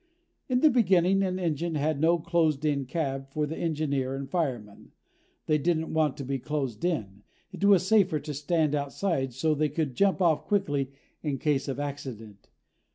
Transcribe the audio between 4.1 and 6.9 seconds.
and fireman. They didn't want to be closed